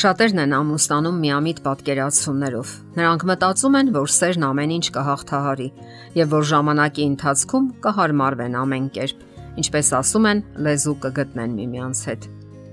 Շատերն 0.00 0.38
են 0.40 0.52
ամուսնանում 0.56 1.16
միամիտ 1.20 1.58
պատկերացումներով։ 1.60 2.70
Նրանք 2.96 3.24
մտածում 3.28 3.74
են, 3.80 3.88
որ 3.92 4.12
սերն 4.14 4.44
ամեն 4.48 4.70
ինչ 4.76 4.86
կհաղթահարի 4.94 5.66
եւ 6.16 6.30
որ 6.32 6.46
ժամանակի 6.50 7.04
ընթացքում 7.10 7.66
կհարմարվեն 7.84 8.56
ամեն 8.60 8.86
կերպ։ 8.94 9.24
Ինչպես 9.60 9.90
ասում 9.98 10.28
են, 10.30 10.40
լեզու 10.64 10.94
կգտնեն 11.04 11.56
միմյանց 11.60 12.00
հետ։ 12.08 12.24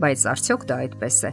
Բայց 0.05 0.23
արդյոք 0.31 0.63
դա 0.71 0.77
այդպես 0.87 1.17
է։ 1.27 1.31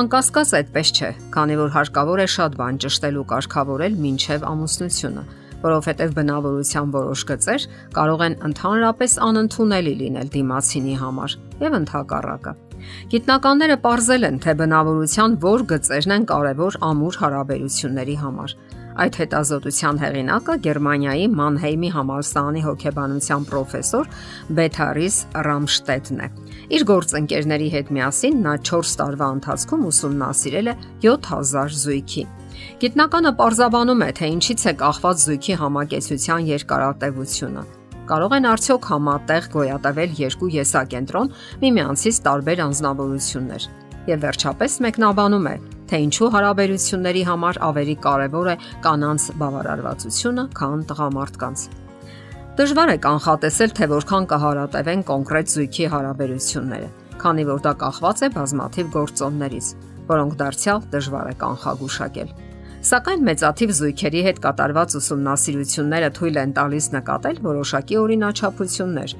Անկասկած 0.00 0.54
այդպես 0.56 0.92
չէ, 0.96 1.10
քանի 1.36 1.58
որ 1.60 1.74
հարկավոր 1.76 2.22
է 2.24 2.28
շատ 2.36 2.56
բան 2.56 2.80
ճշտել 2.86 3.18
ու 3.20 3.26
կարգավորել 3.36 3.98
մինչև 4.06 4.46
ամուսնությունը, 4.56 5.26
որովհետև 5.66 6.16
բնավորության 6.16 6.96
որոշ 6.96 7.26
գծեր 7.32 7.68
կարող 7.98 8.24
են 8.30 8.38
ընդհանրապես 8.48 9.18
անընդունելի 9.26 9.94
լինել 10.00 10.32
դիմացինի 10.36 10.96
համար 11.02 11.36
եւ 11.66 11.78
ընդհակառակը։ 11.82 12.56
Գիտնականները 13.12 13.76
ողրզել 13.86 14.26
են, 14.30 14.40
թե 14.44 14.52
բնավորության 14.60 15.36
որ 15.44 15.62
գծերն 15.72 16.14
են 16.16 16.24
կարևոր 16.30 16.78
ամուր 16.86 17.18
հարաբերությունների 17.22 18.16
համար։ 18.22 18.56
Այդ 18.96 19.16
հետազոտության 19.20 19.98
հեղինակը 20.00 20.54
Գերմանիայի 20.64 21.24
Մանհեյմի 21.36 21.90
համալսարանի 21.96 22.62
հոգեբանության 22.66 23.46
պրոֆեսոր 23.50 24.08
Բեթարիս 24.56 25.18
Ռամշտեդն 25.46 26.22
է։ 26.24 26.28
Իր 26.76 26.86
գործընկերների 26.90 27.68
հետ 27.76 27.92
միասին 27.96 28.42
նա 28.46 28.54
4 28.72 28.96
տարվա 29.02 29.28
ընթացքում 29.36 29.86
ուսումնասիրել 29.92 30.72
է 30.72 30.76
7000 31.04 31.80
զույգի։ 31.84 32.28
Գիտնականը 32.80 33.32
պարզաբանում 33.36 34.06
է, 34.06 34.12
թե 34.16 34.30
ինչից 34.36 34.70
է 34.72 34.72
կախված 34.80 35.26
զույգի 35.26 35.58
համակեցության 35.60 36.48
երկարատևությունը 36.56 37.66
կարող 38.06 38.34
են 38.36 38.46
արդյոք 38.52 38.86
համատեղ 38.92 39.48
գոյատևել 39.54 40.12
երկու 40.20 40.50
եսակենտրոն 40.56 41.32
միմյանցից 41.62 42.20
տարբեր 42.26 42.62
անznավորություններ։ 42.66 43.66
Եվ 44.06 44.20
վերջապես 44.22 44.76
մեկնաբանում 44.86 45.48
է, 45.50 45.56
թե 45.90 45.98
ինչու 46.06 46.28
հարաբերությունների 46.36 47.22
համար 47.26 47.58
ավելի 47.66 47.96
կարևոր 48.06 48.50
է 48.52 48.56
կանանց 48.86 49.26
բավարարվածությունը, 49.42 50.44
քան 50.60 50.86
տղամարդկանց։ 50.90 51.66
Դժվար 52.56 52.90
է 52.94 52.96
կանխատեսել, 53.04 53.72
թե 53.76 53.88
որքան 53.90 54.26
կհարատևեն 54.30 55.02
կոնկրետ 55.10 55.50
զույգի 55.56 55.88
հարաբերությունները, 55.92 56.88
քանի 57.20 57.44
որ 57.50 57.60
դա 57.66 57.72
կախված 57.82 58.22
է 58.22 58.28
բազմաթիվ 58.36 58.90
գործոններից, 58.96 59.68
որոնք 60.06 60.38
դարձյալ 60.40 60.86
դժվար 60.94 61.26
է 61.26 61.34
կանխագուշակել։ 61.42 62.30
Սակայն 62.86 63.24
մեծաթիվ 63.26 63.70
զույգերի 63.76 64.20
հետ 64.22 64.36
կատարված 64.44 64.92
ուսումնասիրությունները 64.98 66.10
թույլ 66.16 66.36
են 66.42 66.50
տալիս 66.54 66.86
նկատել 66.92 67.40
որոշակի 67.46 67.96
օրինաչափություններ։ 67.98 69.14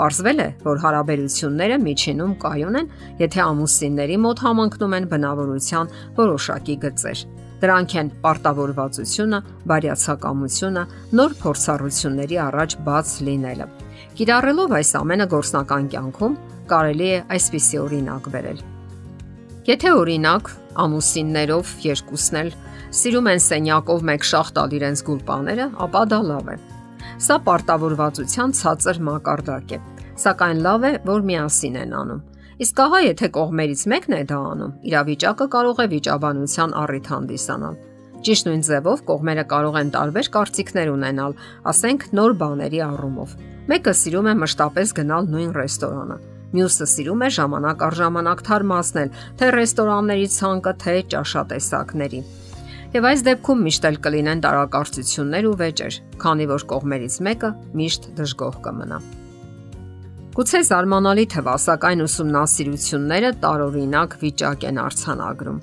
Պարզվել 0.00 0.40
է, 0.42 0.46
որ 0.64 0.80
հարաբերությունները 0.84 1.76
միջինում 1.84 2.32
կայուն 2.42 2.78
են, 2.80 2.88
եթե 3.22 3.40
ամուսինների 3.44 4.16
մոտ 4.24 4.42
համընկնում 4.46 4.96
են 4.98 5.06
բնավորության 5.14 5.92
որոշակի 6.18 6.76
գծեր։ 6.86 7.22
Դրանք 7.62 7.94
են 8.02 8.10
պարտավորվածությունը, 8.26 9.40
բարյացակամությունը, 9.70 10.84
նոր 11.14 11.38
փորձառությունների 11.44 12.42
առաջ 12.50 12.76
բաց 12.90 13.14
լինելը։ 13.30 13.70
Կիրառելով 14.18 14.74
այս 14.82 14.90
ամենը 15.04 15.30
գործնական 15.38 15.88
կյանքում 15.94 16.38
կարելի 16.74 17.08
է 17.14 17.22
այսպիսի 17.38 17.82
օրինակ 17.84 18.28
բերել։ 18.34 18.60
Եթե 19.70 19.90
օրինակ 20.02 20.54
ամուսիններով 20.82 21.74
երկուսն 21.84 22.42
էլ 22.42 22.50
սիրում 22.94 23.28
են 23.32 23.40
սենյակով 23.42 24.04
մեկ 24.06 24.26
շախ 24.28 24.50
տալ 24.54 24.74
իրենց 24.78 25.00
գուլպաները, 25.08 25.64
ապա 25.84 26.02
դա 26.12 26.18
լավ 26.28 26.50
է։ 26.52 26.56
Սա 27.24 27.36
պարտավորվածության 27.48 28.54
ցածր 28.58 29.00
մակարդակ 29.08 29.74
է, 29.74 29.78
սակայն 30.24 30.60
լավ 30.66 30.86
է, 30.88 30.92
որ 31.08 31.24
միասին 31.30 31.78
են 31.82 31.96
անում։ 32.00 32.22
Իսկ 32.64 32.82
ահա 32.84 33.00
եթե 33.04 33.28
կողմերից 33.34 33.82
մեկն 33.90 34.14
է 34.14 34.20
դա 34.30 34.38
անում, 34.52 34.76
իրավիճակը 34.90 35.46
կարող 35.54 35.80
է 35.82 35.86
վիճաբանության 35.94 36.76
առիթ 36.84 37.10
հանդիսանալ։ 37.14 37.80
Ճիշտ 38.24 38.46
նույն 38.48 38.62
ձևով 38.68 39.02
կողմերը 39.10 39.44
կարող 39.50 39.74
են 39.80 39.90
տարբեր 39.94 40.30
կարծիքներ 40.38 40.92
ունենալ, 40.94 41.34
ասենք 41.74 42.06
նոր 42.14 42.36
բաների 42.44 42.80
առումով։ 42.86 43.34
Մեկը 43.74 43.94
սիրում 44.04 44.30
է 44.30 44.34
մշտապես 44.44 44.94
գնալ 45.00 45.28
նույն 45.34 45.52
ռեստորանը, 45.58 46.16
մյուսը 46.54 46.88
սիրում 46.94 47.26
է 47.26 47.28
ժամանակ 47.40 47.84
առ 47.84 47.98
ժամանակ 48.00 48.46
թարմացնել 48.48 49.12
թե 49.42 49.52
ռեստորանների 49.58 50.26
ցանկը, 50.38 50.72
թե 50.84 50.96
ճաշատեսակների։ 51.14 52.20
Եվ 52.94 53.06
այս 53.08 53.22
դեպքում 53.26 53.62
միշտ 53.66 53.86
էլ 53.88 53.96
կլինեն 54.04 54.40
տարակարծություններ 54.44 55.46
ու 55.50 55.54
վեճեր, 55.58 55.94
քանի 56.22 56.44
որ 56.46 56.64
կողմերից 56.70 57.14
մեկը 57.26 57.48
միշտ 57.80 58.04
դժգոհ 58.20 58.58
կմնա։ 58.66 58.98
Գուցե 60.36 60.60
զարմանալի 60.68 61.24
թվա, 61.34 61.54
սակայն 61.64 62.04
ուսումնասիրությունները 62.04 63.32
տարօրինակ 63.42 64.14
վիճակ 64.20 64.66
են 64.70 64.78
արցանագրում։ 64.84 65.58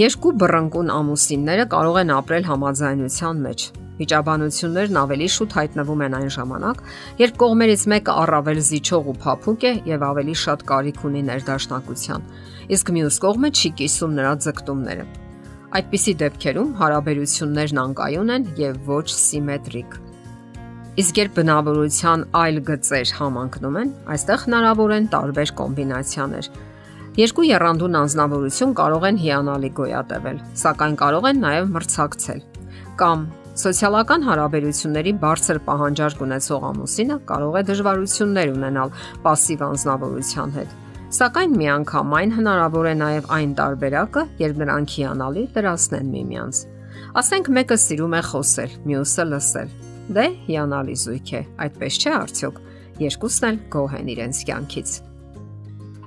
Երկու 0.00 0.32
բռնկուն 0.40 0.94
ամուսինները 0.96 1.68
կարող 1.76 2.00
են 2.00 2.14
ապրել 2.16 2.48
համաձայնության 2.48 3.44
մեջ։ 3.44 3.66
Վիճաբանություններն 4.00 4.98
ավելի 5.04 5.28
շուտ 5.36 5.54
հայտնվում 5.56 6.02
են 6.06 6.16
այն 6.16 6.32
ժամանակ, 6.36 6.82
երբ 7.20 7.38
կողմերից 7.44 7.86
մեկը 7.92 8.16
առավել 8.24 8.62
զիջող 8.72 9.12
ու 9.12 9.16
փափուկ 9.24 9.68
է 9.68 9.76
եւ 9.92 10.08
ավելի 10.12 10.40
շատ 10.46 10.66
կարիք 10.72 11.04
ունի 11.12 11.22
ներդաշնակության, 11.28 12.26
իսկ 12.76 12.96
մյուս 12.96 13.22
կողմը 13.24 13.54
չի 13.56 13.72
կիսում 13.80 14.20
նրա 14.20 14.34
ձգտումները։ 14.46 15.25
Այդպիսի 15.75 16.13
դեպքերում 16.19 16.71
հարաբերություններն 16.81 17.81
անկայուն 17.81 18.31
են 18.35 18.47
եւ 18.59 18.79
ոչ 18.91 19.05
սիմետրիկ։ 19.15 19.93
Իսկ 21.01 21.21
երբ 21.21 21.37
բնավորության 21.37 22.25
այլ 22.41 22.57
գծեր 22.67 23.13
համընկնում 23.21 23.77
են, 23.81 23.93
այստեղ 24.15 24.43
հնարավոր 24.45 24.93
են 24.97 25.07
տարբեր 25.15 25.53
կոմբինացիաներ։ 25.61 26.49
Երկու 27.21 27.47
երանդուն 27.47 27.97
անznավորություն 28.01 28.75
կարող 28.81 29.07
են 29.11 29.21
հիանալի 29.23 29.71
գոյատևել, 29.79 30.43
սակայն 30.65 30.99
կարող 31.01 31.29
են 31.31 31.41
նաև 31.47 31.71
մրցակցել։ 31.79 32.43
Կամ 32.99 33.25
Սոցիալական 33.61 34.21
հարաբերությունների 34.27 35.11
բարձր 35.23 35.57
պահանջարկ 35.65 36.21
ունեցող 36.27 36.69
ամուսինը 36.71 37.17
կարող 37.31 37.57
է 37.59 37.63
դժվարություններ 37.71 38.53
ունենալ 38.55 38.95
пассив 39.25 39.65
անznավորության 39.67 40.55
հետ 40.55 40.79
Սակայն 41.16 41.54
միանգամայն 41.56 42.32
հնարավոր 42.36 42.86
է 42.90 42.92
նաև 43.00 43.28
այն 43.32 43.52
տարբերակը, 43.56 44.22
երբ 44.42 44.58
նրանք 44.60 44.96
հիանալի 44.96 45.44
լրացնեն 45.54 46.10
միմյանց։ 46.12 46.58
Ասենք 47.20 47.48
մեկը 47.56 47.78
սիրում 47.80 48.16
է 48.18 48.20
խոսել, 48.26 48.74
մյուսը 48.90 49.24
լսել։ 49.30 49.70
Դե 50.12 50.24
հիանալի 50.50 50.96
զույգ 51.06 51.32
է, 51.38 51.40
այդպես 51.66 51.98
չէ 52.02 52.12
արդյոք։ 52.18 52.60
Երկուսն 53.06 53.48
էլ 53.48 53.60
գոհ 53.72 53.94
են 53.96 54.10
իրենց 54.12 54.42
կյանքից։ 54.50 54.92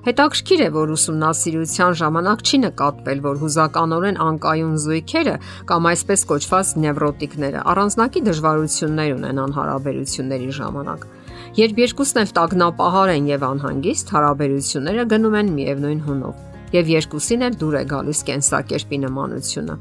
Հետաքրքիր 0.06 0.62
է, 0.62 0.70
որ 0.78 0.94
ուսումնասիրության 0.94 1.98
ժամանակ 2.00 2.44
չի 2.46 2.60
նկատվել, 2.70 3.24
որ 3.26 3.42
հուզականորեն 3.42 4.20
անկայուն 4.30 4.78
զույգերը 4.86 5.36
կամ 5.74 5.90
այսպես 5.90 6.22
կոչված 6.30 6.76
նևրոտիկները 6.86 7.66
առանձնակի 7.74 8.22
դժվարություններ 8.30 9.18
ունենան 9.18 9.58
հարաբերությունների 9.58 10.54
ժամանակ։ 10.60 11.10
Երբ 11.58 11.80
երկուսն 11.82 12.20
էլ 12.22 12.32
տագնապահար 12.38 13.12
են 13.16 13.28
եւ 13.30 13.44
անհանգիստ, 13.48 14.12
հարաբերությունները 14.14 15.06
գնում 15.10 15.38
են 15.40 15.48
միևնույն 15.56 16.02
հունով 16.06 16.76
եւ 16.76 16.92
երկուսին 16.94 17.46
էլ 17.48 17.56
դուր 17.64 17.78
է 17.80 17.82
գալիս 17.90 18.20
կենսակերպի 18.28 19.00
նմանությունը։ 19.06 19.78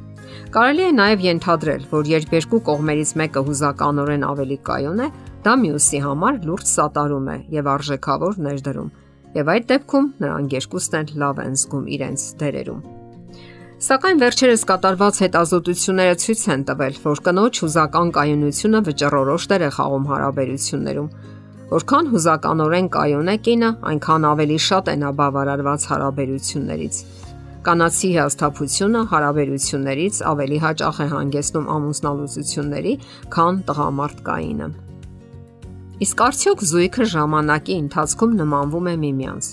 Կարելի 0.55 0.85
է 0.87 0.93
նաև 0.97 1.25
ենթադրել, 1.27 1.85
որ 1.93 2.09
երբ 2.09 2.33
երկու 2.39 2.61
կողմերից 2.69 3.13
մեկը 3.21 3.43
հուզականորեն 3.49 4.25
ավելի 4.29 4.59
կայուն 4.69 5.03
է, 5.05 5.09
դա 5.45 5.55
մյուսի 5.69 6.01
համար 6.09 6.41
լուրջ 6.49 6.67
սատարում 6.73 7.29
է 7.29 7.37
եւ 7.59 7.71
արժեքավոր 7.77 8.41
ներդրում։ 8.49 8.91
Եվ 9.37 9.51
այդ 9.53 9.69
դեպքում 9.69 10.07
նրանք 10.25 10.57
երկուսն 10.57 10.99
էլ 10.99 11.11
լավ 11.21 11.43
են 11.45 11.59
զգում 11.61 11.89
իրենց 11.99 12.23
դերերում։ 12.41 12.81
Սակայն 13.79 14.21
վերջերս 14.25 14.63
կատարված 14.69 15.19
հետազոտությունները 15.23 16.15
ցույց 16.19 16.41
են 16.51 16.63
տվել, 16.69 16.95
որ 17.05 17.21
կնոջ 17.29 17.61
հուզական 17.63 18.09
կայունությունը 18.17 18.81
վճռորոշ 18.89 19.45
դեր 19.53 19.65
է 19.69 19.71
խաղում 19.77 20.09
հարաբերություններում 20.09 21.11
Որքան 21.69 22.07
հուզականորեն 22.15 22.87
կայուն 22.95 23.29
է 23.29 23.33
կինը, 23.45 23.69
այնքան 23.91 24.23
ավելի 24.25 24.55
շատ 24.67 24.87
է 24.89 24.95
նա 25.03 25.09
բավարարված 25.19 25.83
հարաբերություններից։ 25.91 27.01
Կանացի 27.69 28.11
հաստափությունը 28.15 29.03
հարաբերություններից 29.11 30.21
ավելի 30.33 30.61
հաճախ 30.65 31.01
է 31.05 31.07
հանգեցնում 31.13 31.67
ամուսնալուծությունների, 31.77 32.95
քան 33.37 33.61
տղամարդկայինը։ 33.69 34.69
Իսկ 36.09 36.23
արդյոք 36.29 36.65
զույգը 36.73 37.09
ժամանակի 37.13 37.77
ընթացքում 37.85 38.37
նմանվում 38.41 38.89
է 38.89 38.95
միմյանց։ 39.05 39.51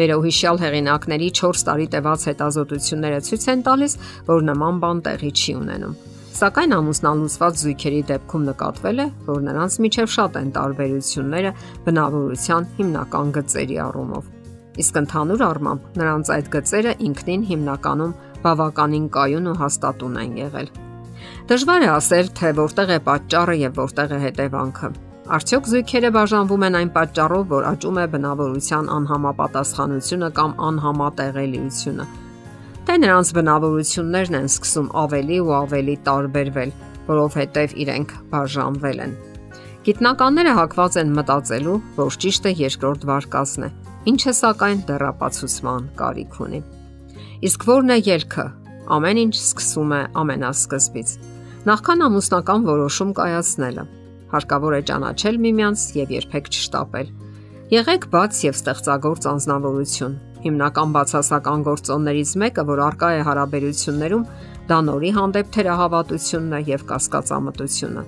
Վերոհիշյալ 0.00 0.60
հեղինակների 0.64 1.28
4 1.44 1.66
տարի 1.68 1.86
տևած 1.92 2.24
հետազոտությունները 2.30 3.20
ցույց 3.28 3.44
են 3.52 3.66
տալիս, 3.68 3.98
որ 4.30 4.46
նման 4.48 4.80
բան 4.80 5.04
տեղի 5.10 5.32
չի 5.36 5.54
ունենում։ 5.60 5.98
Սակայն 6.30 6.74
ամուսնալուծված 6.76 7.56
զույգերի 7.60 8.00
դեպքում 8.08 8.44
նկատվել 8.48 9.00
է, 9.02 9.06
որ 9.26 9.40
նրանց 9.46 9.76
միջև 9.84 10.12
շատ 10.14 10.36
են 10.40 10.52
տարբերությունները 10.56 11.50
բնավորության 11.86 12.68
հիմնական 12.76 13.32
գծերի 13.36 13.78
առումով։ 13.84 14.28
Իսկ 14.84 15.00
ընդհանուր 15.00 15.42
առմամբ 15.48 15.98
նրանց 16.00 16.30
այդ 16.36 16.52
գծերը 16.54 16.94
ինքնին 17.10 17.42
հիմնականում 17.50 18.14
բավականին 18.46 19.10
կայուն 19.18 19.50
ու 19.50 19.56
հաստատուն 19.64 20.16
են 20.22 20.38
եղել։ 20.44 20.72
Դժվար 21.50 21.84
է 21.84 21.90
ասել, 21.98 22.32
թե 22.38 22.54
որտեղ 22.62 22.94
է 22.94 23.02
պատճառը 23.10 23.60
եւ 23.66 23.76
որտեղ 23.82 24.14
է 24.14 24.22
հետևանքը։ 24.30 24.94
Արդյոք 25.30 25.68
զույգերը 25.74 26.10
բաժանվում 26.14 26.64
են 26.70 26.78
այն 26.78 26.90
պատճառով, 26.94 27.44
որ 27.50 27.68
աճում 27.74 28.00
է 28.00 28.06
բնավորության 28.14 28.90
անհամապատասխանությունը 28.96 30.30
կամ 30.40 30.58
անհամատեղելիությունը 30.70 32.06
թե 32.88 32.96
նրանց 33.04 33.32
բնավորություններն 33.36 34.38
են 34.40 34.48
սկսում 34.50 34.88
ավելի 35.04 35.38
ու 35.44 35.52
ավելի 35.60 35.96
տարբերվել, 36.06 36.70
որովհետև 37.10 37.74
իրենք 37.84 38.14
բաժանվել 38.30 39.02
են։ 39.04 39.12
Գիտնականները 39.80 40.52
հակված 40.60 40.96
են 41.00 41.12
մտածելու, 41.16 41.76
որ 41.96 42.16
ճիշտը 42.24 42.50
երկրորդ 42.60 43.06
վարկածն 43.10 43.64
է, 43.64 43.70
ինչը 44.10 44.32
սակայն 44.40 44.82
դեռապացուցման 44.90 45.86
կարիք 46.00 46.36
ունի։ 46.44 46.60
Իսկ 47.48 47.64
ո՞րն 47.64 47.94
է 47.94 47.98
ելքը։ 48.10 48.46
Ամեն 48.96 49.20
ինչ 49.24 49.34
սկսում 49.40 49.94
է 49.96 50.02
ամենասկզբից։ 50.20 51.14
Նախքան 51.70 52.04
ամուսնական 52.06 52.66
որոշում 52.68 53.10
կայացնելը, 53.20 53.84
հարկավոր 54.30 54.76
է 54.76 54.80
ճանաչել 54.90 55.40
միմյանց 55.44 55.84
եւ 56.00 56.12
երբեք 56.16 56.50
չշտապել։ 56.50 57.10
Եղեք 57.70 58.06
բաց 58.12 58.40
եւ 58.50 58.60
ստեղծագործ 58.60 59.26
անznավորություն, 59.30 60.14
Հիմնական 60.40 60.92
բացասական 60.94 61.64
գործոններից 61.66 62.30
մեկը, 62.40 62.62
որ 62.70 62.80
արկա 62.86 63.08
է 63.12 63.20
հարաբերություններում, 63.28 64.24
դա 64.70 64.78
նորի 64.86 65.10
հանդեպ 65.16 65.50
թերահավատությունն 65.56 66.54
է 66.56 66.60
եւ 66.70 66.84
կասկածամտությունը։ 66.90 68.04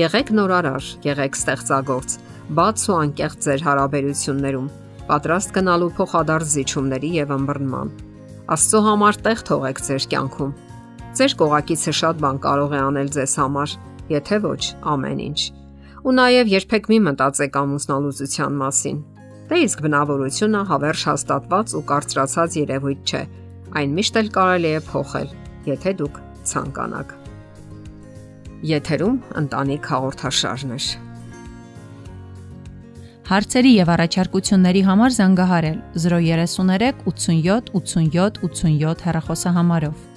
Եղեք 0.00 0.30
նորարար, 0.38 0.88
եղեք 1.04 1.36
ստեղծագործ, 1.38 2.16
բաց 2.56 2.84
ու 2.88 2.96
անկեղծ 3.04 3.44
ձեր 3.44 3.64
հարաբերություններում, 3.68 4.68
պատրաստ 5.08 5.54
գնալու 5.54 5.90
փոխադարձ 5.98 6.46
զիջումների 6.54 7.10
եւ 7.20 7.34
ըմբռնման։ 7.36 7.92
Աստծո 8.54 8.80
համար 8.88 9.18
տեղ 9.24 9.42
թողեք 9.48 9.82
ձեր 9.84 10.06
կյանքում։ 10.14 10.54
Ձեր 11.14 11.34
կողակիցը 11.40 11.92
շատ 12.00 12.22
բան 12.24 12.38
կարող 12.44 12.72
է 12.74 12.80
անել 12.84 13.10
ձեզ 13.14 13.34
համար, 13.44 13.74
եթե 14.14 14.38
ոչ 14.44 14.62
ամեն 14.94 15.20
ինչ։ 15.24 15.40
Ու 16.04 16.14
նաև 16.18 16.50
երբեք 16.52 16.88
մի 16.92 16.98
մտածեք 17.04 17.58
ամուսնալուծության 17.60 18.58
մասին, 18.64 18.98
Դե 19.44 19.56
իսկ 19.60 19.80
բնավորությունը 19.84 20.60
հավերժ 20.70 21.00
հաստատված 21.10 21.72
ու 21.76 21.80
կարծրացած 21.90 22.54
երևույթ 22.62 23.10
չէ։ 23.10 23.18
Այն 23.76 23.90
միշտ 23.98 24.14
էլ 24.20 24.30
կարելի 24.36 24.70
է 24.72 24.78
փոխել, 24.86 25.34
եթե 25.68 25.92
դուք 25.98 26.20
ցանկանաք։ 26.50 27.12
Եթերում 28.70 29.18
ընտանիք 29.42 29.90
հաղորդաշարներ։ 29.92 30.86
Հարցերի 33.28 33.74
եւ 33.74 33.92
առաջարկությունների 33.98 34.82
համար 34.88 35.14
զանգահարել 35.18 35.78
033 36.08 37.04
87 37.12 37.70
87 37.76 38.42
87 38.48 39.06
հեռախոսահամարով։ 39.08 40.13